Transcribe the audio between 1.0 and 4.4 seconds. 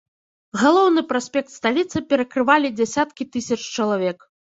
праспект сталіцы перакрывалі дзясяткі тысяч чалавек.